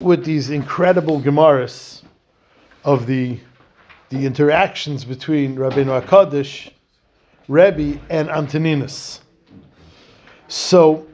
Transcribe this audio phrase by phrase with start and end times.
[0.00, 2.02] with these incredible Gemaras
[2.84, 3.36] of the
[4.10, 6.70] the interactions between Rabbeinu Hakadosh,
[7.48, 9.20] Rebbe, and Antoninus.
[10.46, 11.04] So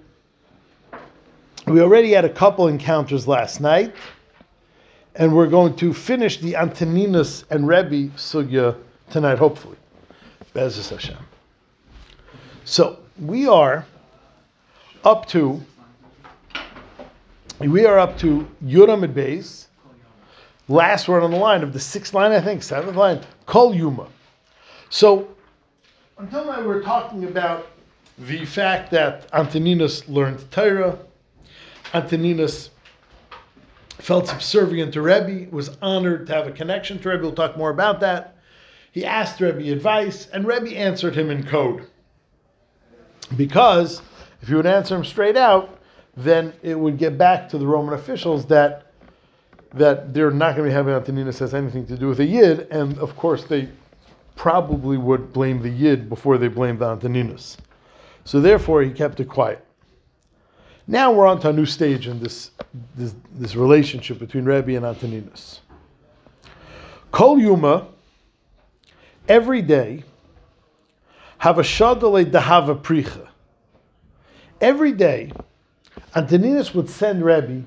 [1.67, 3.95] we already had a couple encounters last night,
[5.15, 8.77] and we're going to finish the Antoninus and Rebbe sugya
[9.09, 9.79] tonight, hopefully.
[10.55, 11.17] Bezos Hashem.
[12.67, 13.87] So we are
[15.05, 15.63] up to
[17.61, 19.67] we are up to Yud amud beis,
[20.69, 24.09] last word on the line of the sixth line, I think, seventh line, Kol Yuma.
[24.91, 25.29] So
[26.19, 27.69] until now we were talking about
[28.19, 30.99] the fact that Antoninus learned Torah,
[31.93, 32.71] Antoninus
[33.99, 37.23] felt subservient to Rebbe, was honored to have a connection to Rebbe.
[37.23, 38.37] We'll talk more about that.
[38.93, 41.87] He asked Rebbe advice, and Rebbe answered him in code.
[43.37, 44.03] Because
[44.43, 45.81] if you would answer him straight out,
[46.17, 48.93] then it would get back to the Roman officials that
[49.73, 52.69] that they're not going to be having Antoninus has anything to do with the Yid,
[52.71, 53.69] and of course they
[54.37, 57.57] probably would blame the Yid before they blamed the Antoninus.
[58.25, 59.65] So therefore he kept it quiet.
[60.87, 62.53] Now we're on to a new stage in this,
[62.95, 65.61] this, this relationship between Rabbi and Antoninus.
[67.11, 67.89] Kol Yuma,
[69.29, 70.05] every day,
[71.39, 73.29] have a shadale dahava pricha.
[74.61, 75.33] Every day,
[76.15, 77.65] Antoninus would send Rebbe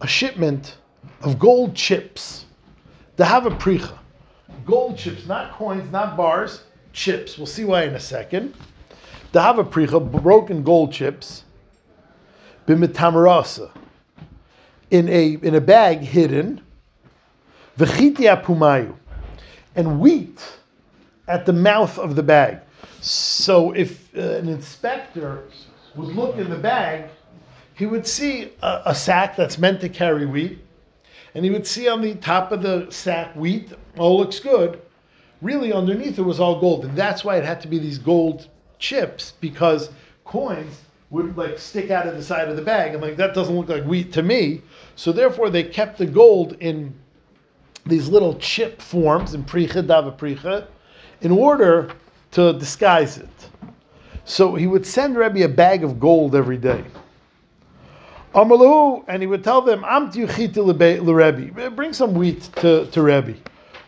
[0.00, 0.78] a shipment
[1.22, 2.46] of gold chips.
[3.16, 3.98] to have a pricha.
[4.64, 7.36] Gold chips, not coins, not bars, chips.
[7.36, 8.54] We'll see why in a second.
[9.32, 11.44] To have a pricha, broken gold chips
[12.68, 13.70] b'mitamarasa,
[14.90, 16.60] in a in a bag hidden,
[17.78, 18.94] v'chitia pumayu,
[19.74, 20.58] and wheat
[21.26, 22.60] at the mouth of the bag.
[23.00, 25.44] So if uh, an inspector
[25.94, 27.10] would look in the bag,
[27.78, 30.58] he would see a, a sack that's meant to carry wheat,
[31.34, 33.72] and he would see on the top of the sack wheat.
[33.96, 34.82] All looks good.
[35.40, 38.48] Really, underneath it was all gold, and that's why it had to be these gold
[38.80, 39.90] chips because
[40.24, 43.56] coins would like stick out of the side of the bag, and like that doesn't
[43.56, 44.60] look like wheat to me.
[44.96, 46.92] So therefore, they kept the gold in
[47.86, 50.66] these little chip forms in pricha dava pricha,
[51.20, 51.92] in order
[52.32, 53.48] to disguise it.
[54.24, 56.84] So he would send Rebbe a bag of gold every day.
[58.34, 59.80] Amalu, and he would tell them,
[61.74, 63.34] bring some wheat to, to Rebbe,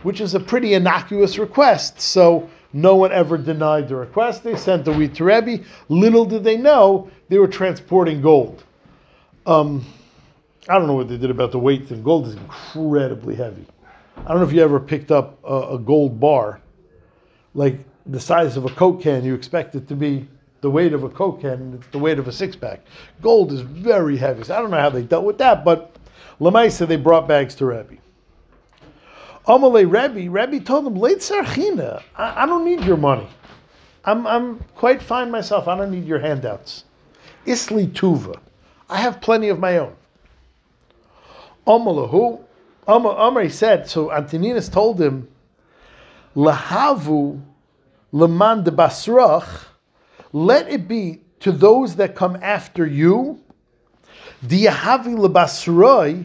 [0.02, 2.00] which is a pretty innocuous request.
[2.00, 4.42] So no one ever denied the request.
[4.42, 5.64] They sent the wheat to Rebbe.
[5.88, 8.64] Little did they know they were transporting gold.
[9.46, 9.84] Um,
[10.68, 12.02] I don't know what they did about the weight thing.
[12.02, 13.66] Gold is incredibly heavy.
[14.18, 16.60] I don't know if you ever picked up a, a gold bar,
[17.54, 19.24] like the size of a Coke can.
[19.24, 20.28] You expect it to be
[20.60, 22.80] the weight of a Coke can, the weight of a six pack.
[23.22, 24.44] Gold is very heavy.
[24.44, 25.96] So I don't know how they dealt with that, but
[26.40, 27.96] Lamaisa, they brought bags to Rabbi.
[29.46, 33.26] Amalei Rabbi, Rabbi told them, Late Sarchina, I, I don't need your money.
[34.04, 35.68] I'm, I'm quite fine myself.
[35.68, 36.84] I don't need your handouts.
[37.46, 38.38] Isli Tuva.
[38.88, 39.94] I have plenty of my own.
[41.66, 42.42] Amalahu,
[42.86, 45.28] Amar said, so Antoninus told him,
[46.34, 47.40] Lahavu
[48.12, 49.66] leman de basrach,
[50.32, 53.40] let it be to those that come after you,
[54.44, 56.24] diyahavi lebasroi,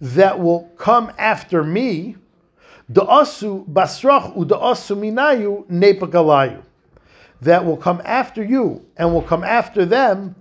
[0.00, 2.16] that will come after me,
[2.88, 6.62] the asu basrach u the asu minayu nepagalayu.
[7.42, 10.34] That will come after you and will come after them,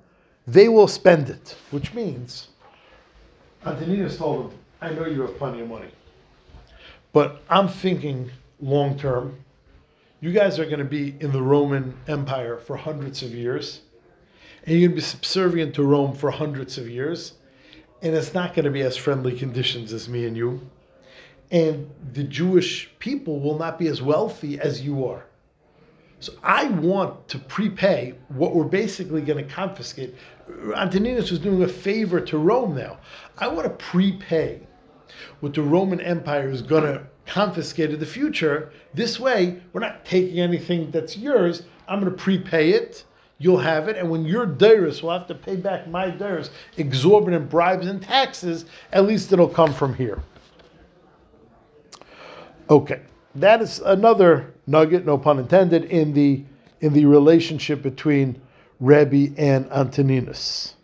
[0.48, 1.56] they will spend it.
[1.72, 2.48] Which means,
[3.66, 5.90] Antoninus told him, I know you have plenty of money,
[7.14, 8.30] but I'm thinking
[8.62, 9.38] long term.
[10.20, 13.82] You guys are going to be in the Roman Empire for hundreds of years,
[14.64, 17.34] and you're going to be subservient to Rome for hundreds of years
[18.02, 20.62] and it's not going to be as friendly conditions as me and you.
[21.50, 25.26] And the Jewish people will not be as wealthy as you are.
[26.20, 30.16] So I want to prepay what we're basically going to confiscate.
[30.76, 33.00] Antoninus was doing a favor to Rome now.
[33.38, 34.62] I want to prepay
[35.40, 38.72] what the Roman Empire is going to confiscate in the future.
[38.94, 41.64] This way, we're not taking anything that's yours.
[41.88, 43.04] I'm going to prepay it
[43.40, 43.98] you'll have it.
[43.98, 48.66] And when your dairis will have to pay back my dairis exorbitant bribes and taxes,
[48.92, 50.22] at least it'll come from here.
[52.70, 53.02] Okay,
[53.36, 56.44] that is another nugget, no pun intended, in the
[56.82, 58.40] in the relationship between
[58.80, 60.76] Rebbe and Antoninus.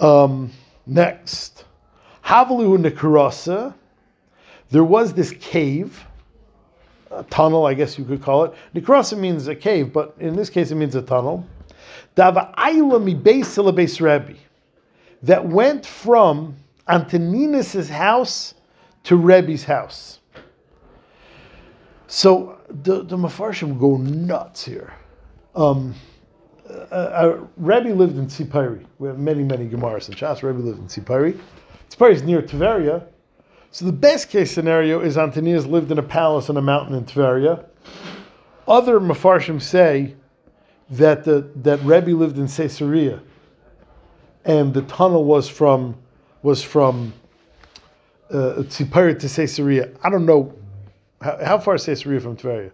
[0.00, 0.52] Um,
[0.86, 1.64] next,
[2.24, 3.74] Havalu Nikarasa.
[4.70, 6.04] There was this cave
[7.10, 8.54] a tunnel, I guess you could call it.
[8.74, 11.46] Nikrasa means a cave, but in this case it means a tunnel.
[12.14, 12.44] That
[15.44, 16.56] went from
[16.88, 18.54] Antoninus' house
[19.04, 20.20] to Rebbe's house.
[22.06, 24.92] So the, the Mefarshim go nuts here.
[25.54, 25.94] Um,
[26.68, 28.84] uh, uh, Rebbe lived in Tzipari.
[28.98, 30.42] We have many, many Gemaras in Shas.
[30.42, 31.38] Rebbe lived in Tzipari.
[31.90, 33.06] Tzipari is near Tveria.
[33.70, 37.04] So the best case scenario is Antonius lived in a palace on a mountain in
[37.04, 37.64] Tveria.
[38.66, 40.14] Other Mefarshim say
[40.90, 43.20] that the, that Rebbe lived in Caesarea,
[44.44, 45.96] and the tunnel was from
[46.42, 47.12] was from
[48.30, 49.90] uh, to Caesarea.
[50.02, 50.54] I don't know
[51.20, 52.70] how, how far is Caesarea from Tveria.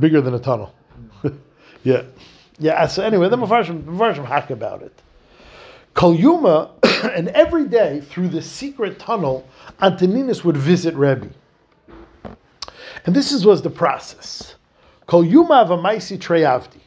[0.00, 0.74] Bigger than a tunnel.
[1.84, 2.02] yeah,
[2.58, 2.86] yeah.
[2.86, 5.02] So anyway, the Mefarshim Mefarshim hack about it.
[5.96, 6.70] Kalyuma,
[7.16, 9.48] and every day through the secret tunnel,
[9.80, 11.30] Antoninus would visit Rebbe.
[13.06, 14.56] And this is, was the process.
[15.08, 16.80] Kalyuma v'maisi treyavdi.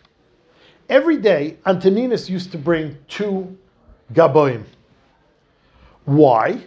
[0.89, 3.57] Every day, Antoninus used to bring two
[4.13, 4.63] gaboim.
[6.05, 6.63] Why?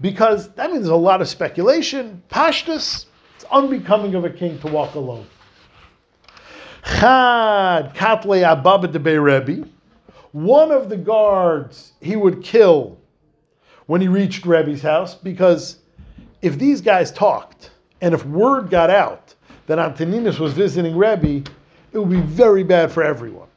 [0.00, 2.22] Because that means a lot of speculation.
[2.30, 3.06] Pashtus,
[3.36, 5.26] it's unbecoming of a king to walk alone.
[6.84, 9.68] Chad katle ababa de Rebbe.
[10.32, 12.98] One of the guards he would kill
[13.86, 15.78] when he reached Rebbe's house because
[16.40, 17.70] if these guys talked
[18.00, 19.34] and if word got out
[19.66, 21.48] that Antoninus was visiting Rebbe,
[21.92, 23.48] it would be very bad for everyone.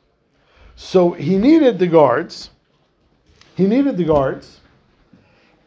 [0.76, 2.50] So he needed the guards.
[3.56, 4.60] He needed the guards.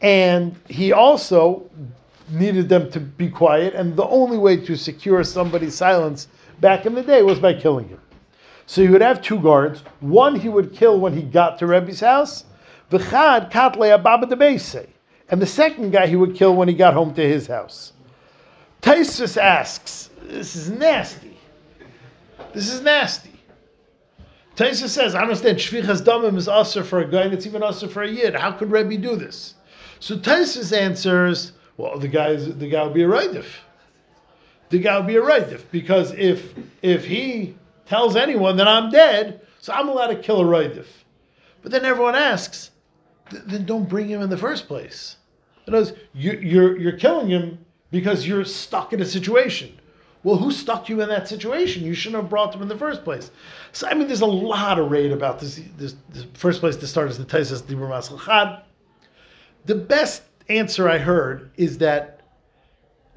[0.03, 1.69] And he also
[2.31, 3.75] needed them to be quiet.
[3.75, 6.29] And the only way to secure somebody's silence
[6.61, 8.01] back in the day was by killing him.
[8.69, 9.82] So he would have two guards.
[10.00, 12.44] One he would kill when he got to Rebbe's house.
[12.91, 14.87] V'chad katle ababa de
[15.31, 17.94] And the second guy he would kill when he got home to his house.
[18.82, 21.38] Taisus asks, this is nasty.
[22.53, 23.41] This is nasty.
[24.55, 27.88] Taisus says, I understand shvichas damim is usher for a guy and it's even usher
[27.88, 28.35] for a yid.
[28.35, 29.55] How could Rebbe do this?
[29.99, 33.47] So Taisus answers, well, the guy is, the guy would be a raidif.
[34.69, 37.55] The guy would be a raidif because if if he
[37.88, 40.87] tells anyone that I'm dead, so I'm allowed to kill a Raidif.
[41.62, 42.70] But then everyone asks,
[43.31, 45.17] then don't bring him in the first place.
[45.67, 49.79] In other words, you, you're, you're killing him because you're stuck in a situation.
[50.23, 51.85] Well, who stuck you in that situation?
[51.85, 53.31] You shouldn't have brought them in the first place.
[53.73, 55.61] So, I mean, there's a lot of raid about this.
[55.76, 58.62] This, this first place to start is the Taisus Dibur Maslachad.
[59.64, 62.23] The best answer I heard is that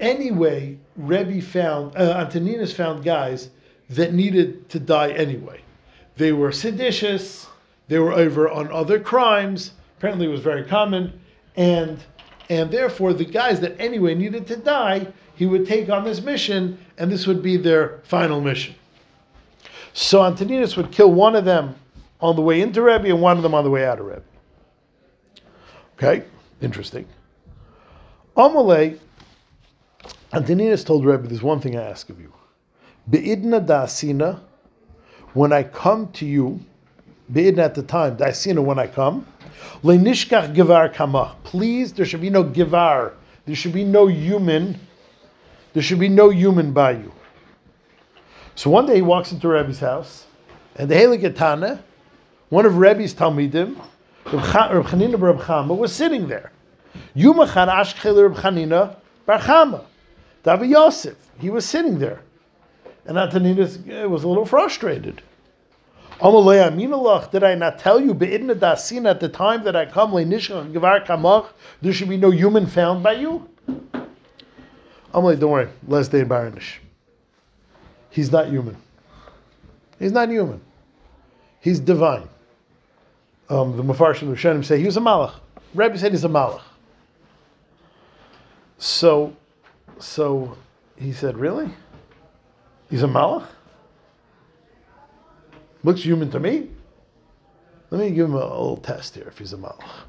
[0.00, 3.50] anyway, Rebbe found, uh, Antoninus found guys
[3.96, 5.60] that needed to die anyway.
[6.16, 7.46] They were seditious,
[7.88, 11.20] they were over on other crimes, apparently it was very common,
[11.56, 11.98] and
[12.48, 16.78] and therefore the guys that anyway needed to die, he would take on this mission,
[16.98, 18.74] and this would be their final mission.
[19.94, 21.74] So Antoninus would kill one of them
[22.20, 24.22] on the way into Rebbe and one of them on the way out of Rebbe.
[25.96, 26.24] Okay,
[26.60, 27.06] interesting.
[28.36, 28.98] Amalei,
[30.32, 32.32] Antoninus told Rebbe, there's one thing I ask of you.
[33.10, 34.40] Be'idna da'asina,
[35.34, 36.60] when I come to you,
[37.32, 39.26] be'idna at the time, da'asina when I come,
[39.82, 41.36] le'nishkach givar kama.
[41.42, 43.14] Please, there should be no givar.
[43.44, 44.78] There should be no human.
[45.72, 47.12] There should be no human by you.
[48.54, 50.26] So one day he walks into Rebbe's house,
[50.76, 51.82] and the Heligatana,
[52.50, 53.76] one of Rebbe's Talmidim,
[54.26, 56.52] Reb Chanina Bar Chama, was sitting there.
[57.16, 58.96] Yumachan Ashkel Reb Chanina
[59.26, 59.84] Bar Chama.
[60.44, 62.20] Davi Yosef, he was sitting there.
[63.06, 63.78] And Antoninus
[64.08, 65.22] was a little frustrated.
[66.20, 70.12] Did I not tell you, at the time that I come,
[71.82, 73.48] there should be no human found by you?
[75.12, 76.78] Amalei, don't worry, less day Baranish.
[78.10, 78.76] He's not human.
[79.98, 80.60] He's not human.
[81.60, 82.28] He's divine.
[83.48, 85.34] Um, the Mefarshim of Shanim say he was a malach.
[85.74, 86.62] Rabbi said he's a malach.
[88.78, 89.36] So,
[89.98, 90.56] so
[90.96, 91.68] he said, really?
[92.92, 93.46] He's a malach?
[95.82, 96.68] Looks human to me.
[97.88, 100.04] Let me give him a, little test here if he's a malach.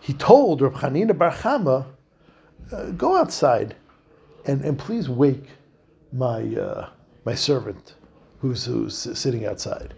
[0.00, 1.86] He told Reb Chanina Bar Chama,
[2.72, 3.76] uh, go outside
[4.46, 5.44] and, and please wake
[6.12, 6.88] my, uh,
[7.24, 7.94] my servant
[8.40, 9.94] who's, who's sitting outside.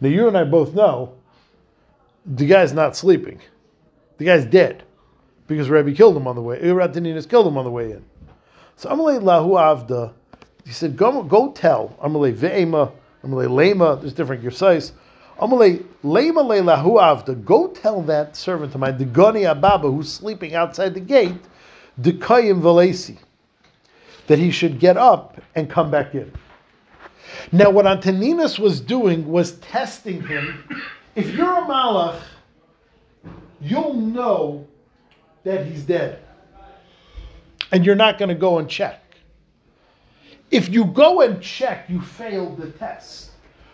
[0.00, 1.16] Now, you and I both know
[2.24, 3.40] the guy's not sleeping.
[4.18, 4.84] The guy's dead
[5.48, 6.60] because Rabbi killed him on the way.
[6.60, 8.04] Rataninas killed him on the way in.
[8.76, 10.14] So Amalei Lahu Avda
[10.64, 12.92] he said, go, go tell, Amalei ve'ema,
[13.24, 14.92] Amalei lema, there's different size.
[15.40, 20.54] Amalei lema le'lahu avda, go tell that servant of mine, the Goni Ababa, who's sleeping
[20.54, 21.34] outside the gate,
[21.98, 23.18] the Kayim Valesi,
[24.26, 26.32] that he should get up and come back in.
[27.50, 30.64] Now, what Antoninus was doing was testing him
[31.14, 32.20] If you're a malach,
[33.60, 34.66] you'll know
[35.44, 36.20] that he's dead.
[37.70, 39.01] And you're not going to go and check.
[40.52, 43.30] If you go and check, you failed the test.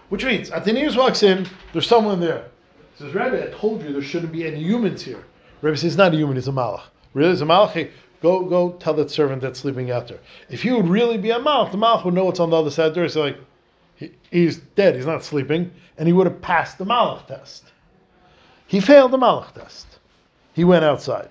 [0.08, 2.47] Which means, Antoninus walks in, there's someone there.
[2.94, 5.25] He says, Rebbe, I told you there shouldn't be any humans here.
[5.61, 6.85] Rabbi says, it's not a human, it's a malach.
[7.14, 7.73] Really, it's a malach?
[7.73, 7.90] Hey,
[8.23, 10.20] go, go tell that servant that's sleeping out there.
[10.49, 12.70] If he would really be a malach, the malach would know what's on the other
[12.70, 13.04] side of the door.
[13.04, 13.38] He's like,
[13.97, 17.73] he, he's dead, he's not sleeping, and he would have passed the malach test.
[18.68, 19.99] He failed the malach test.
[20.54, 21.30] He went outside.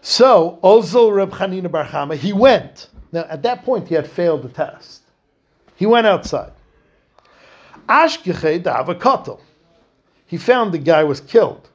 [0.00, 2.88] So, Ozil Reb Chanina Bar Chama, he went.
[3.12, 5.02] Now, at that point, he had failed the test.
[5.76, 6.52] He went outside.
[7.88, 9.40] Ashkeche
[10.26, 11.68] He found the guy was killed.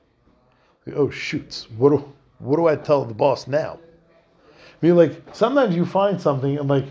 [0.95, 1.69] Oh, shoots.
[1.71, 3.79] What do, what do I tell the boss now?
[4.49, 6.85] I mean, like, sometimes you find something and, like,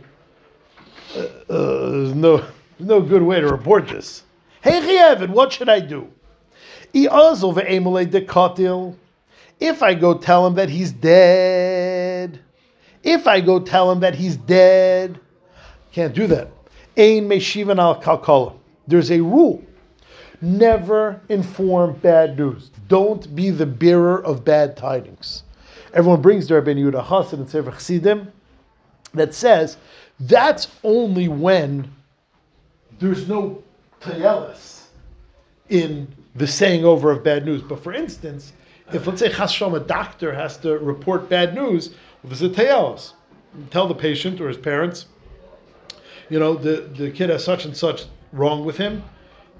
[1.17, 2.45] uh, uh, there's no,
[2.79, 4.25] no good way to report this.
[4.63, 6.11] Hey, Chiyevin, what should I do?
[9.61, 12.41] If I go tell him that he's dead,
[13.05, 15.21] if I go tell him that he's dead,
[15.93, 16.49] can't do that.
[16.97, 18.57] Ein meshivan al kalkala.
[18.89, 19.63] There's a rule.
[20.41, 22.71] Never inform bad news.
[22.89, 25.45] Don't be the bearer of bad tidings.
[25.93, 28.33] Everyone brings their Ben Yehuda Chassid and Sefer Chassidim
[29.15, 29.77] that says
[30.21, 31.91] that's only when
[32.99, 33.63] there's no
[34.01, 34.87] tayelis
[35.69, 37.63] in the saying over of bad news.
[37.63, 38.53] But for instance,
[38.93, 43.13] if let's say Chashem, a doctor has to report bad news, well, there's a tayelis.
[43.71, 45.07] Tell the patient or his parents,
[46.29, 49.05] you know, the, the kid has such and such wrong with him.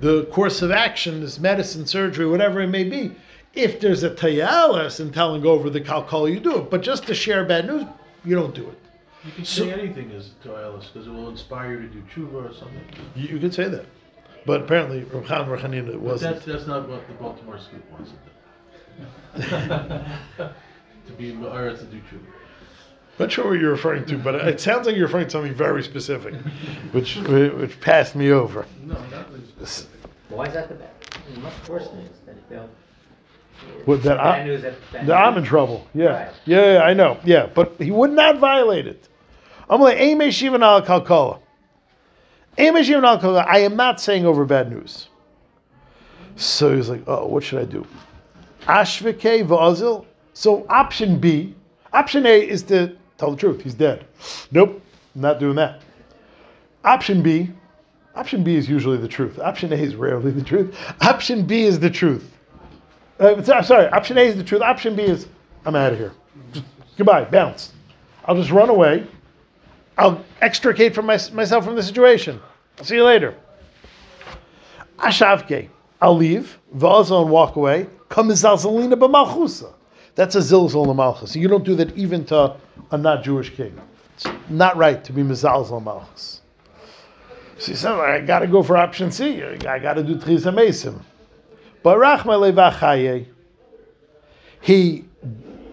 [0.01, 3.15] The course of action is medicine, surgery, whatever it may be.
[3.53, 6.71] If there's a tayelis in telling over the kalkala, you do it.
[6.71, 7.85] But just to share bad news,
[8.25, 8.79] you don't do it.
[9.25, 12.55] You can say anything as tayelis because it will inspire you to do tshuva or
[12.55, 12.81] something.
[13.15, 13.87] You, you could say that.
[14.47, 16.35] But apparently, Rav Chaim Rechanina But wasn't.
[16.35, 20.49] that's, that's not what the Baltimore Scoop wants to do.
[21.07, 22.27] To be ma'aretz to do tshuva.
[23.19, 25.83] Not sure what you're referring to, but it sounds like you're referring to something very
[25.83, 26.35] specific,
[26.93, 28.67] which which passed me over.
[28.83, 30.11] No, not really specific.
[30.29, 30.91] Why is that the bad?
[31.41, 32.71] Much worse news that he failed.
[33.87, 34.61] With that, I'm,
[35.07, 35.87] that I'm in trouble.
[35.95, 36.07] Yeah.
[36.07, 36.35] Right.
[36.45, 37.19] yeah, yeah, I know.
[37.25, 39.09] Yeah, but he would not violate it.
[39.71, 41.41] I'm like, Ame Shivan al Kalkala.
[42.59, 43.47] Ame Shivan al Kalkala.
[43.47, 45.09] I am not saying over bad news.
[46.37, 47.87] So he's like, oh, what should I do?
[48.63, 50.05] Ashvike v'azil.
[50.33, 51.55] So option B,
[51.93, 53.63] option A is to tell the truth.
[53.63, 54.07] He's dead.
[54.51, 54.83] Nope,
[55.15, 55.83] not doing that.
[56.85, 57.51] Option B,
[58.15, 59.39] option B is usually the truth.
[59.39, 60.77] Option A is rarely the truth.
[61.01, 62.31] Option B is the truth.
[63.19, 64.61] Uh, sorry, option A is the truth.
[64.61, 65.27] Option B is
[65.65, 66.13] I'm out of here.
[66.53, 66.67] Just,
[66.97, 67.73] goodbye, bounce.
[68.27, 69.07] I'll just run away.
[69.97, 72.41] I'll extricate from my, myself from the situation.
[72.79, 73.35] I'll see you later.
[74.99, 75.69] Ashavke.
[76.03, 76.59] I'll leave.
[76.73, 77.87] And walk away.
[78.09, 79.73] Come zalzalina b'malchusa.
[80.15, 81.33] That's a zilzal malchus.
[81.33, 82.57] So you don't do that even to
[82.91, 83.79] a not Jewish king.
[84.15, 86.41] It's not right to be mizalzal malchus.
[87.59, 89.43] So he said, I got to go for option C.
[89.43, 91.01] I got to do tchisa mesim.
[91.83, 93.27] But rachma levachaye.
[94.61, 95.05] He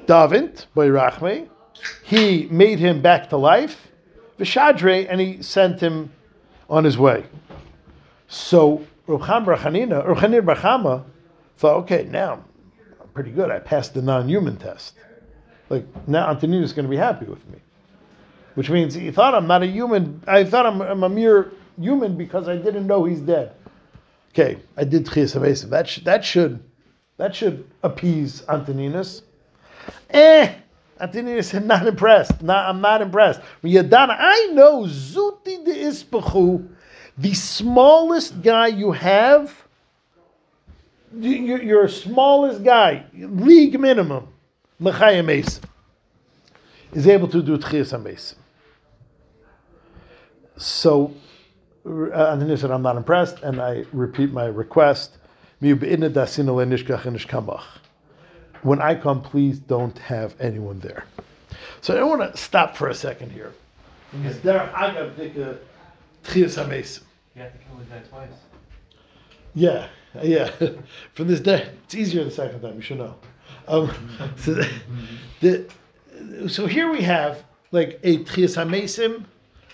[0.06, 1.48] davened by rachme.
[2.04, 3.88] He made him back to life.
[4.40, 6.12] V'shadre, and he sent him
[6.70, 7.26] on his way.
[8.28, 11.04] So Rav Chaim Bar Chanina, or Chanir Bar Chama,
[11.58, 12.44] thought, okay, now
[13.14, 13.52] pretty good.
[13.52, 14.96] I passed the non-human test.
[15.70, 17.60] Like now Antoninus is going to be happy with me.
[18.56, 20.22] Which means he thought I'm not a human.
[20.28, 23.54] I thought I'm, I'm a mere human because I didn't know he's dead.
[24.32, 25.70] Okay, I did Tchias Hamesim.
[25.70, 26.64] That should, that should
[27.22, 29.22] that should appease Antoninus.
[30.10, 30.56] Eh,
[31.00, 32.42] Antoninus said, not impressed.
[32.42, 33.42] Not, I'm not impressed.
[33.64, 36.68] Yadana, I know Zuti de Ispachu,
[37.20, 39.61] the smallest guy you have,
[41.14, 44.28] you- you- your smallest guy, league minimum,
[44.82, 45.64] Mechayim Mesim,
[46.94, 48.36] is able to do Tchias Hamesim.
[50.58, 51.14] So
[51.86, 55.18] uh, Antoninus said, I'm not impressed, and I repeat my request.
[55.60, 55.82] When
[58.82, 61.06] I come, please don't have anyone there.
[61.82, 63.52] So I want to stop for a second here.
[64.12, 65.58] Because there, I got the
[66.24, 67.02] Tchias Hamesim.
[67.36, 68.30] You have to come with that twice.
[69.56, 69.88] Yeah,
[70.22, 70.52] yeah.
[71.14, 72.76] From this day, it's easier the second time.
[72.76, 73.16] You should know.
[73.68, 73.92] Um,
[74.38, 74.62] so,
[75.40, 75.72] the,
[76.48, 79.26] so here we have like a Tchias Hamesim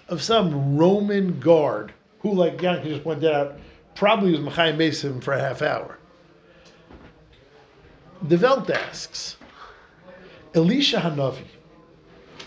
[0.10, 3.58] of some Roman guard who, like Yankee just pointed out,
[3.96, 5.98] probably was Machayim Mesim for a half hour.
[8.24, 9.38] The asks,
[10.56, 11.46] Elisha Hanavi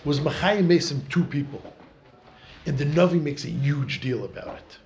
[0.04, 1.62] was Machayim Mesim two people,
[2.66, 4.78] and the Navi makes a huge deal about it.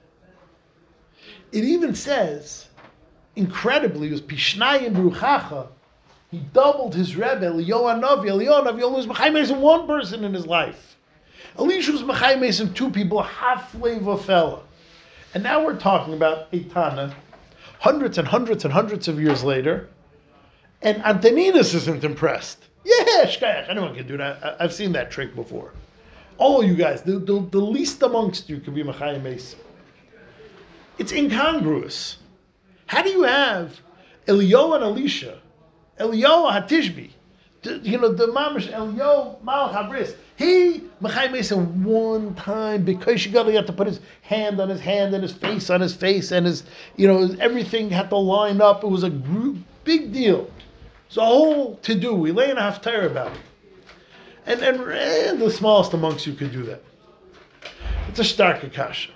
[1.52, 2.68] It even says
[3.36, 5.68] incredibly, it was Pishnayim Ruchacha.
[6.30, 8.26] He doubled his Rebbe, Eliyahu Navi.
[8.26, 10.96] Eliyahu only was Mechai Mason one person in his life.
[11.58, 14.62] Elisha was Mechai Mason two people, halfway of a fella.
[15.34, 17.14] And now we're talking about Eitana,
[17.78, 19.88] hundreds and hundreds and hundreds of years later,
[20.82, 22.64] and Antoninus isn't impressed.
[22.84, 24.56] Yeah, shkayach, anyone can do that.
[24.60, 25.72] I've seen that trick before.
[26.36, 29.58] All you guys, the, the, the least amongst you can be Mechai Mason.
[30.98, 32.18] It's incongruous.
[32.86, 33.80] How do you have
[34.26, 35.40] Eliyahu and Elisha,
[35.98, 37.10] Eliyahu Hatishbi,
[37.82, 43.44] you know, the Mamish Eliyahu Malach Habris, he, Mechai Mason, one time, because you got
[43.66, 46.64] to put his hand on his hand and his face on his face and his,
[46.96, 48.82] you know, everything had to line up.
[48.82, 50.50] It was a group, big deal.
[51.06, 52.14] It's a whole to do.
[52.14, 53.38] We lay in a haftarah about it.
[54.46, 56.82] And, and, and the smallest amongst you could do that.
[58.08, 59.12] It's a stark akasha.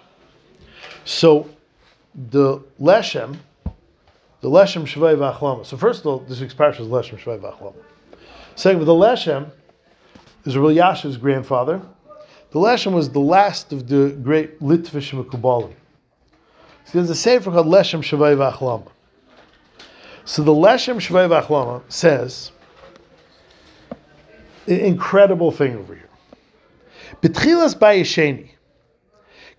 [1.05, 1.51] So
[2.31, 3.37] the Leshem,
[4.41, 5.67] the Leshem Shvei V'Achlama.
[5.67, 7.75] So first of all, this week's parsha is Leshem Shvei V'Achlama.
[8.55, 9.51] Second, the Leshem
[10.45, 11.81] is Rav Elyashiv's grandfather.
[12.51, 15.75] The Leshem was the last of the great Litvish Mekubalim.
[16.85, 18.91] So there's a sefer called Leshem Shvei V'Achlama.
[20.25, 22.53] So the Leshem Shvei V'Achlama says,
[24.67, 26.09] an incredible thing over here.
[27.23, 28.51] Betchilas Bayesheni,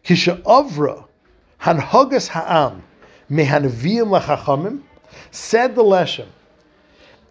[0.03, 1.05] Kisha Avra,
[1.62, 2.83] Hanhogas Ha'am,
[3.31, 4.81] Mehanaviyim Lachachamim,
[5.31, 6.27] said the Leshem,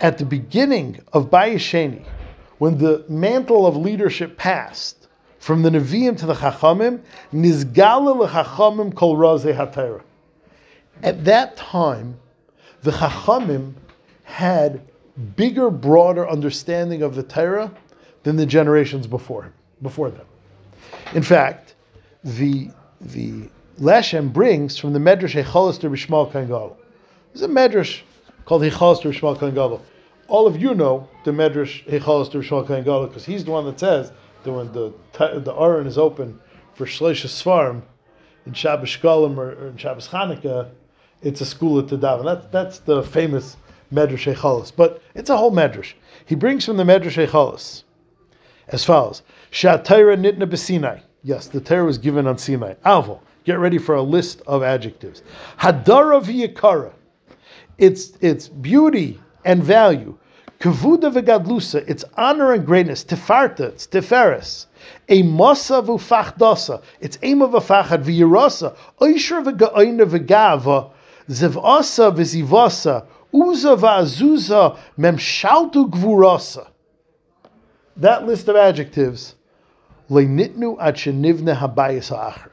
[0.00, 2.04] at the beginning of Bayesheni,
[2.58, 7.00] when the mantle of leadership passed from the Nevi'im to the Chachamim,
[7.32, 10.02] Nizgala Lechachamim Kol Razeh HaTorah.
[11.02, 12.18] At that time,
[12.82, 13.74] the Chachamim
[14.24, 14.80] had
[15.36, 17.72] bigger, broader understanding of the Torah
[18.22, 19.52] than the generations before
[19.82, 20.26] before them.
[21.14, 21.74] In fact,
[22.24, 26.76] the the Leshem brings from the Medrash Echolas to Rishmal Kain Gadol.
[27.32, 28.00] There's a Medrash
[28.44, 29.80] called Echolas to Rishmal Kain Gadol.
[30.26, 33.64] All of you know the Medrash Echolas to Rishmal Kain Gadol because he's the one
[33.66, 34.10] that says
[34.42, 36.40] that when the the Aron is open
[36.74, 37.82] for Shleisha Svarim
[38.46, 40.70] in Shabbos Shkolim or, or in Shabbos Chanukah,
[41.22, 42.24] it's a school at Tadav.
[42.24, 43.56] That's that's the famous
[43.92, 44.72] Medrash Echolas.
[44.72, 45.92] But it's a whole Medrash.
[46.26, 47.84] He brings from the Medrash Echolas
[48.66, 51.00] as follows: Shatayra nitna b'Sinai.
[51.22, 52.74] Yes, the Torah was given on Sinai.
[52.84, 53.20] Avol.
[53.48, 55.22] Get ready for a list of adjectives.
[55.58, 56.92] Hadara v'yakara.
[57.78, 60.18] Its its beauty and value.
[60.60, 61.88] Kavuda v'gadlusa.
[61.88, 63.02] Its honor and greatness.
[63.02, 63.60] Tefarta.
[63.60, 64.66] It's teferes.
[65.08, 66.82] A masa v'fachdasa.
[67.00, 68.76] Its aim of a fachad v'yirasa.
[69.00, 70.90] Oisher v'ga'oina v'gava.
[71.30, 73.06] Zivasa v'zivasa.
[73.32, 74.78] Uza v'azuza.
[74.98, 76.68] Memshaltu gvurasa.
[77.96, 79.36] That list of adjectives
[80.10, 82.50] Leinitnu achenivne habayis ha'achar.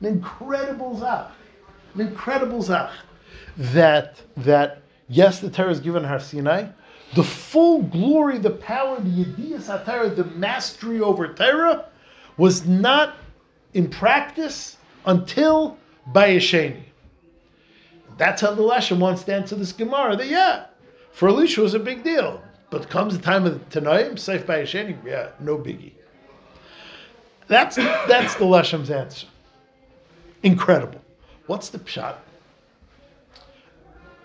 [0.00, 1.30] An incredible zach.
[1.94, 2.90] An incredible zach.
[3.56, 6.66] That, that, yes, the Torah is given Har Sinai.
[7.14, 11.86] The full glory, the power, the Yediyas HaTorah, the mastery over Torah
[12.36, 13.16] was not
[13.74, 15.78] in practice until
[16.12, 16.82] Bayesheni.
[18.18, 20.16] That's how the Leshem wants to answer this Gemara.
[20.16, 20.66] That, yeah,
[21.12, 22.42] for Elisha was a big deal.
[22.70, 25.92] But comes the time of the Seif Bayesheni, yeah, no biggie.
[27.46, 29.26] That's that's the Leshem's answer.
[30.42, 31.00] Incredible.
[31.46, 32.16] What's the pshat?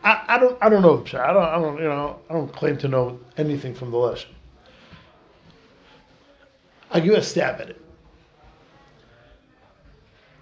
[0.04, 1.24] I, I don't I don't know the.
[1.24, 4.26] I don't I don't you know I don't claim to know anything from the Leshem.
[6.92, 7.82] I give a stab at it.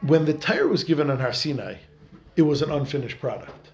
[0.01, 1.75] When the Torah was given on Har Sinai,
[2.35, 3.69] it was an unfinished product.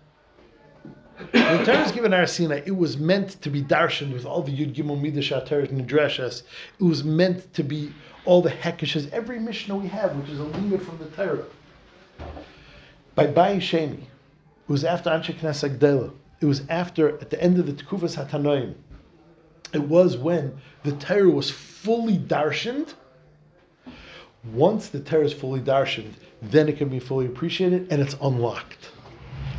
[1.32, 4.26] When the Torah was given on Har Sinai, it was meant to be darshan with
[4.26, 5.02] all the Yud Gimel
[5.70, 6.44] and Dreshas.
[6.80, 7.94] It was meant to be
[8.26, 11.46] all the hekishes, every Mishnah we have, which is a limit from the Torah.
[13.16, 16.12] By Bayi Sheni, it was after Anshe Knesset Gdela.
[16.40, 18.76] It was after, at the end of the Tekuvas Hatanoim.
[19.74, 22.94] It was when the Torah was fully darshaned.
[24.54, 28.92] Once the Torah is fully darshaned, then it can be fully appreciated and it's unlocked.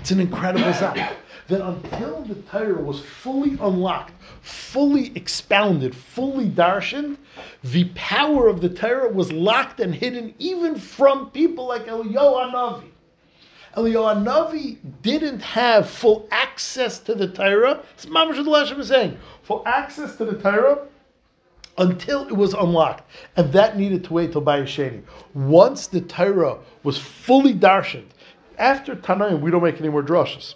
[0.08, 1.16] It's an incredible zach.
[1.48, 7.18] That until the Torah was fully unlocked, fully expounded, fully darshaned,
[7.62, 12.88] the power of the Torah was locked and hidden even from people like Eliyahu Hanavi.
[13.76, 17.82] Eliyahu Hanavi didn't have full access to the Torah.
[17.92, 20.86] It's Mamash Lashem is saying full access to the Torah
[21.76, 23.04] until it was unlocked,
[23.36, 25.02] and that needed to wait till Bayesheni.
[25.34, 28.08] Once the Torah was fully darshaned,
[28.58, 30.54] after Tanaim, we don't make any more drushes.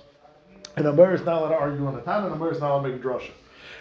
[0.76, 2.82] And Amir is not allowed to argue on the Tana, and Amir is not allowed
[2.82, 3.30] to make a drasha.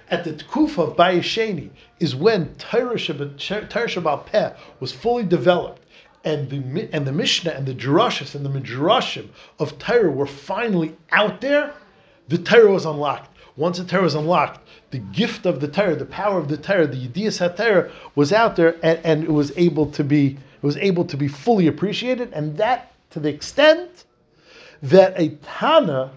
[0.10, 5.82] At the Tkufa of Bayesheni is when Torah Shebaal Peh was fully developed,
[6.24, 10.96] and the and the Mishnah and the Drushes and the Midrashim of Torah were finally
[11.12, 11.74] out there,
[12.28, 13.30] the Torah was unlocked.
[13.56, 14.60] Once the Torah was unlocked,
[14.92, 18.56] the gift of the Torah, the power of the Torah, the Yediyas HaTorah was out
[18.56, 22.32] there, and, and it was able to be it was able to be fully appreciated,
[22.34, 24.06] and that to the extent
[24.84, 26.12] that a Tana,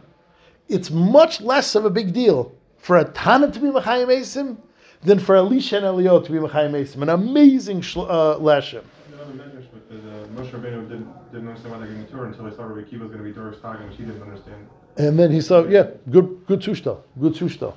[0.68, 4.56] it's much less of a big deal for a Tana to be L'chaim Esim
[5.02, 7.02] than for Elisha and Eliyahu to be L'chaim Esim.
[7.02, 8.84] An amazing shl- uh, lesson.
[9.10, 12.28] The other medrash with the, the Moshe Rabbeinu didn't, didn't understand why they're getting Torah
[12.28, 14.66] until he saw Rabbi Akiva was going to be Doris Tagin, which he didn't understand.
[14.96, 17.74] And then he saw, yeah, good, good sushta, good sushta,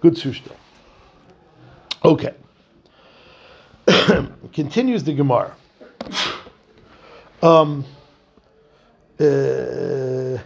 [0.00, 0.52] good sushta.
[2.04, 2.34] Okay.
[4.52, 5.54] Continues the Gemara.
[7.42, 7.84] Um,
[9.20, 10.38] uh,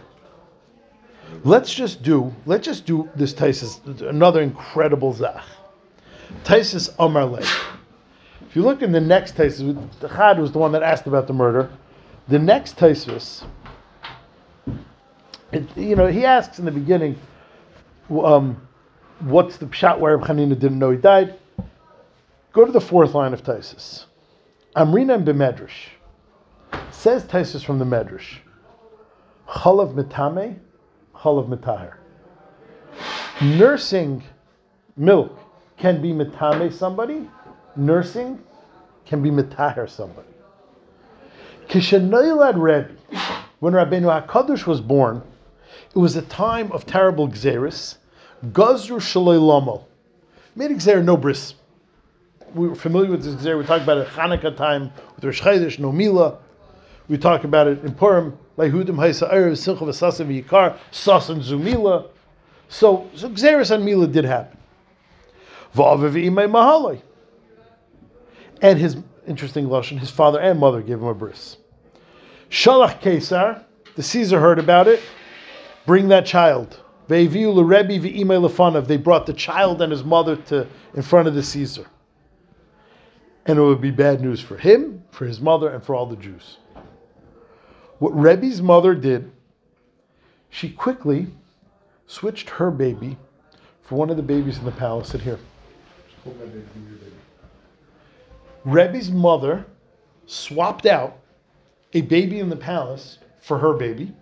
[1.43, 5.43] let's just do, let's just do this Taisus, another incredible zach.
[6.43, 7.39] Taisus Amarle.
[8.41, 11.27] If you look in the next Taisus, the Chad was the one that asked about
[11.27, 11.69] the murder.
[12.27, 13.45] The next Taisus,
[15.75, 17.17] you know, he asks in the beginning,
[18.09, 18.67] um,
[19.19, 21.35] what's the shot where Hanina didn't know he died?
[22.53, 24.05] Go to the fourth line of Taisus.
[24.75, 25.69] Amrina and.
[26.91, 28.37] Says Taisus from the Medrash.
[29.47, 30.59] Chalav mitame,
[31.15, 31.95] chalav mitaher.
[33.41, 34.23] Nursing
[34.95, 35.37] milk
[35.77, 37.29] can be mitame somebody.
[37.75, 38.41] Nursing
[39.05, 40.27] can be mitaher somebody.
[41.69, 42.95] Kishanoilad Rebbe,
[43.59, 45.21] when Rabbeinu HaKadosh was born,
[45.95, 47.97] it was a time of terrible gzeris.
[48.47, 49.85] Gazru shaloi lomo.
[50.55, 51.55] Made gzer no bris.
[52.53, 53.57] We were familiar with this gzer.
[53.57, 56.37] We talked about it Hanukkah time with Rosh Chodesh, no mila.
[57.07, 58.95] We talk about it in Purim, Lehudim
[60.43, 62.09] Yikar, Zumila.
[62.69, 64.57] So, so Xeris and Mila did happen.
[65.75, 67.01] Mahaloi.
[68.61, 71.57] And his, interesting Lashon, his father and mother gave him a bris.
[72.49, 73.63] Shalach Kesar,
[73.95, 75.01] the Caesar heard about it,
[75.85, 76.81] bring that child.
[77.07, 81.85] They brought the child and his mother to in front of the Caesar.
[83.45, 86.17] And it would be bad news for him, for his mother, and for all the
[86.17, 86.57] Jews.
[87.99, 89.31] What Rebbe's mother did,
[90.49, 91.27] she quickly
[92.05, 93.17] switched her baby
[93.81, 95.09] for one of the babies in the palace.
[95.09, 95.39] Sit here.
[98.65, 99.65] Rebbe's mother
[100.25, 101.17] swapped out
[101.93, 104.13] a baby in the palace for her baby,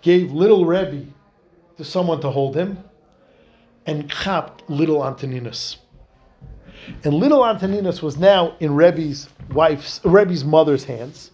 [0.00, 1.06] gave little Rebbe
[1.76, 2.78] to someone to hold him,
[3.86, 5.78] and capped little Antoninus.
[7.04, 11.32] And little Antoninus was now in Rebbe's wife's, Rebbe's mother's hands.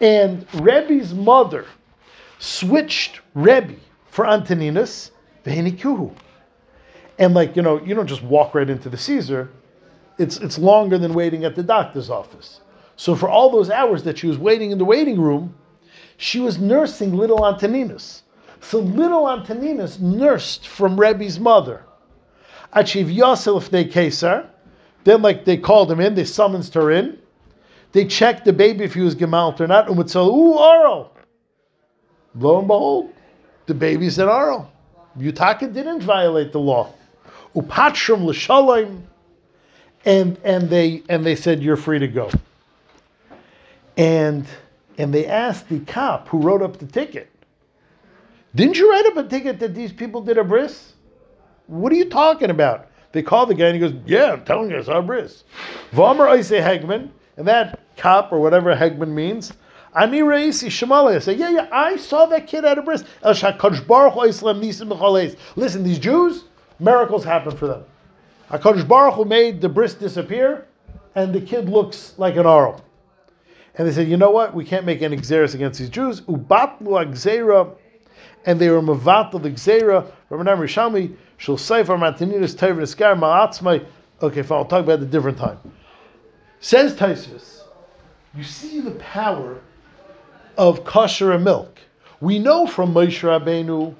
[0.00, 1.64] And Rebbe's mother
[2.38, 3.74] switched Rebbe
[4.10, 5.12] for Antoninus.
[7.18, 9.50] And like, you know, you don't just walk right into the Caesar.
[10.18, 12.60] It's, it's longer than waiting at the doctor's office.
[12.96, 15.54] So for all those hours that she was waiting in the waiting room,
[16.18, 18.24] she was nursing little Antoninus.
[18.60, 21.84] So little Antoninus nursed from Rebbe's mother.
[22.74, 24.49] Achiv Yosef they Kesar.
[25.04, 27.18] Then, like they called him in, they summoned her in.
[27.92, 29.88] They checked the baby if he was gemalt or not.
[29.88, 31.12] And would say, "Ooh, oral."
[32.34, 33.12] Lo and behold,
[33.66, 34.70] the baby's an oral.
[35.18, 36.92] Yutaka didn't violate the law.
[37.56, 39.02] Upatrum l'shalim,
[40.04, 42.30] and and they and they said, "You're free to go."
[43.96, 44.46] And
[44.98, 47.28] and they asked the cop who wrote up the ticket,
[48.54, 50.92] "Didn't you write up a ticket that these people did a bris?"
[51.66, 52.86] What are you talking about?
[53.12, 55.44] They call the guy and he goes, Yeah, I'm telling you, it's our bris.
[55.92, 59.52] Vomer Oise Hegman, and that cop or whatever Hegman means,
[59.94, 61.16] Ani Reisi Shemale.
[61.16, 63.04] I say, Yeah, yeah, I saw that kid at a bris.
[63.22, 65.36] El Baruch Nisim.
[65.56, 66.44] Listen, these Jews,
[66.78, 67.84] miracles happen for them.
[68.50, 70.66] HaKadosh Baruch Hu made the bris disappear,
[71.14, 72.84] and the kid looks like an oral.
[73.74, 74.54] And they said, You know what?
[74.54, 76.20] We can't make any xeris against these Jews.
[76.22, 77.76] Ubatlu Agzera
[78.46, 80.10] and they were mavat the gzera.
[80.28, 83.84] Rabbi Rishalmi shall sefer matinidas tev niskar ma'atzmai.
[84.20, 84.58] Okay, fine.
[84.58, 85.58] I'll talk about it a different time.
[86.60, 87.62] Says Taisvis,
[88.34, 89.58] you see the power
[90.58, 91.80] of kosher and milk.
[92.20, 93.94] We know from Moshe Rabbeinu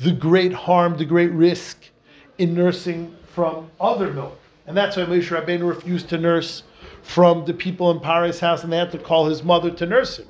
[0.00, 1.78] the great harm, the great risk
[2.38, 6.62] in nursing from other milk, and that's why Moshe Rabbeinu refused to nurse
[7.02, 10.18] from the people in Pharaoh's house, and they had to call his mother to nurse
[10.18, 10.26] him.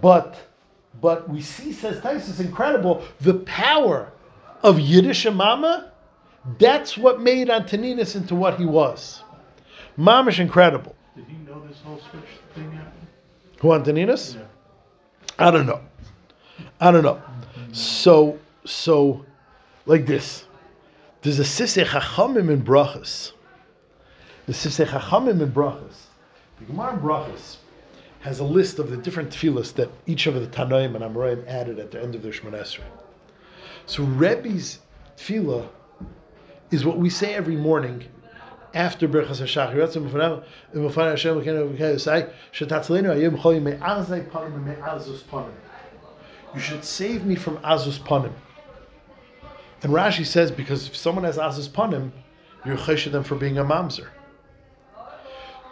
[0.00, 0.36] But
[1.00, 4.12] but we see, says Taisus, incredible, the power
[4.66, 5.92] of Yiddish mama,
[6.58, 9.22] that's what made Antoninus into what he was.
[9.96, 10.96] Mamish incredible.
[11.14, 12.24] Did he know this whole switch
[12.54, 13.06] thing happened?
[13.60, 14.34] Who, Antoninus?
[14.34, 14.42] Yeah.
[15.38, 15.80] I don't know.
[16.80, 17.22] I don't know.
[17.70, 19.24] So, so,
[19.86, 20.44] like this.
[21.22, 23.32] There's a Sisei Chachamim in Brachas.
[24.46, 26.06] The Sisei Chachamim in Brachas.
[26.58, 27.56] The Gemara in Brachas
[28.20, 31.78] has a list of the different tefillas that each of the Tanoim and Amoraim added
[31.78, 32.82] at the end of their Shemon Esrei.
[33.86, 34.80] So Rebbe's
[35.16, 35.68] tefillah
[36.70, 38.04] is what we say every morning
[38.74, 39.40] after Berachas
[45.30, 45.52] Panim.
[46.54, 48.32] You should save me from Azus Panim.
[49.82, 52.10] And Rashi says, because if someone has Azus Panim,
[52.64, 54.08] you're chesed them for being a mamzer.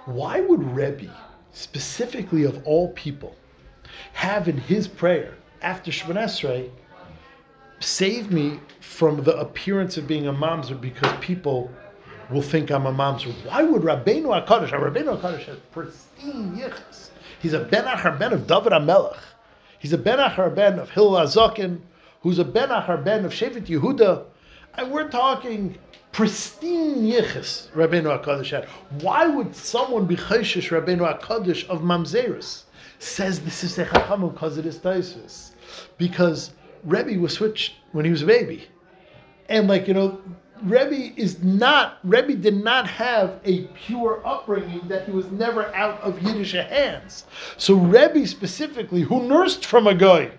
[0.05, 1.11] Why would Rebbe,
[1.53, 3.35] specifically of all people,
[4.13, 6.71] have in his prayer after Shemon Esrei,
[7.85, 11.71] save me from the appearance of being a mamzer because people
[12.31, 13.33] will think I'm a mamzer.
[13.47, 17.11] Why would Rabbeinu HaKadosh, Rabbeinu HaKadosh has pristine yichus.
[17.41, 19.19] He's a ben achar ben of David HaMelech.
[19.79, 21.81] He's a ben achar ben of Hillel HaZakin,
[22.23, 24.25] who's a ben achar ben of Shevet Yehuda.
[24.75, 25.79] And we're talking
[26.13, 28.65] pristine yichus Rabbeinu HaKadosh had.
[29.03, 32.63] Why would someone be chayshish Rabbeinu HaKadosh of mamzerus?
[32.99, 35.51] Says this is a chacham because it is taisus.
[35.99, 36.53] Because
[36.85, 38.69] Rebbe was switched when he was a baby.
[39.49, 40.21] And like, you know,
[40.63, 46.01] Rebbe is not, Rebbe did not have a pure upbringing that he was never out
[46.01, 47.25] of Yiddish hands.
[47.59, 50.31] So Rebbe specifically, who nursed from a guy,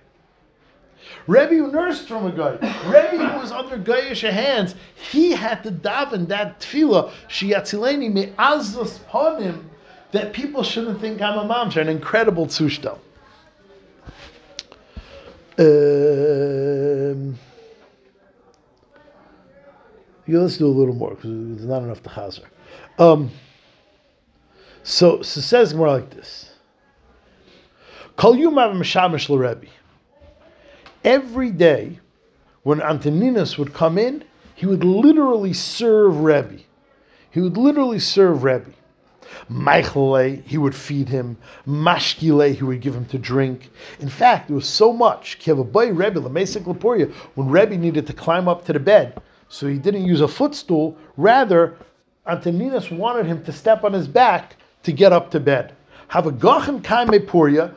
[1.28, 2.52] Rebbe who nursed from a guy,
[2.86, 4.76] Rebbe who was under Goyish hands,
[5.12, 9.64] he had to daven that tefillah, Shiatzileni me'azus panim,
[10.12, 13.00] that people shouldn't think I'm a mamzer, an incredible tzushtel.
[15.58, 17.38] Um,
[20.28, 22.46] yeah, let's do a little more because there's not enough to chazer.
[23.00, 23.32] Um,
[24.84, 26.52] so, so says more like this.
[31.04, 32.00] Every day,
[32.64, 34.24] when Antoninus would come in,
[34.56, 36.60] he would literally serve Rebbe.
[37.30, 38.72] He would literally serve Rebbe.
[39.50, 41.38] Meichele, he would feed him.
[41.68, 43.70] Mashkile, he would give him to drink.
[44.00, 45.40] In fact, there was so much.
[45.40, 49.78] Kiavaboy Rebbe, Lamesik Lapuria, when Rebbe needed to climb up to the bed, so he
[49.78, 50.98] didn't use a footstool.
[51.18, 51.78] Rather,
[52.28, 55.74] Antoninus wanted him to step on his back to get up to bed.
[56.08, 57.74] Have a Gachem Kaime Puria,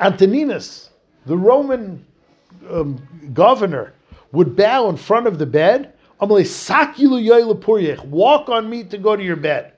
[0.00, 0.90] Antoninus,
[1.26, 2.04] the Roman
[2.70, 3.00] um,
[3.32, 3.92] governor,
[4.32, 5.92] would bow in front of the bed.
[6.20, 6.38] Walk
[8.48, 9.72] on me to go to your bed.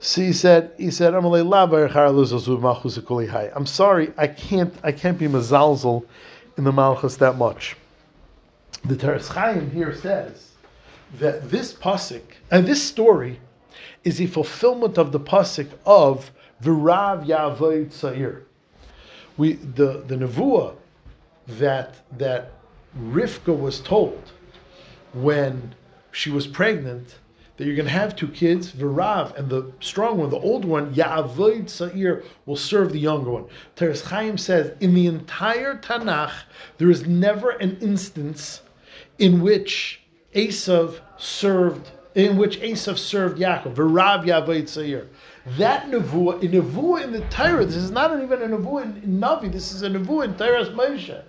[0.00, 1.24] So he said, he said, I'm
[3.66, 6.04] sorry, I can't, I can't be mazalzel
[6.56, 7.76] in the malchus that much.
[8.84, 10.50] The Teres Chaim here says
[11.18, 13.40] that this pasuk and this story
[14.04, 16.30] is a fulfillment of the pasuk of
[16.62, 18.42] Virav Yavoid Tzair.
[19.36, 20.74] We the the nevuah
[21.48, 22.52] that that
[22.98, 24.30] Rivka was told
[25.12, 25.74] when
[26.12, 27.16] she was pregnant
[27.56, 30.94] that you're going to have two kids, Virav, and the strong one, the old one,
[30.94, 33.46] Ya'avoid Sa'ir, will serve the younger one.
[33.76, 36.32] Teres Chaim says, in the entire Tanakh,
[36.78, 38.60] there is never an instance
[39.18, 40.02] in which
[40.34, 45.06] Esav served, in which Esav served Yaakov, Virav Ya'avoid Sa'ir.
[45.56, 49.20] That nevuah, a nevuah in the Torah, this is not even a nevuah in, in
[49.20, 51.22] Navi, this is a nevuah in Teres Moshe.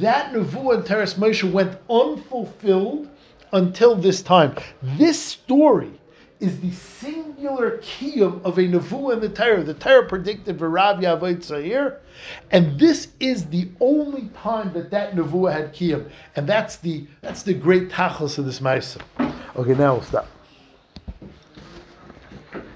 [0.00, 3.08] That nevuah in Teres Moshe went unfulfilled
[3.52, 4.54] until this time.
[4.82, 5.92] This story
[6.40, 9.62] is the singular kiyum of a nevuah in the Torah.
[9.62, 11.98] The Torah predicted V'rav Yavoid Tzahir,
[12.50, 17.42] and this is the only time that that nevuah had kiyum, and that's the that's
[17.42, 19.00] the great tachlis of this ma'aser.
[19.54, 20.26] Okay, now we'll stop.